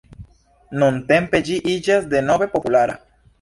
Nuntempe 0.83 1.41
ĝi 1.49 1.59
iĝas 1.75 2.09
denove 2.15 2.49
populara. 2.57 2.99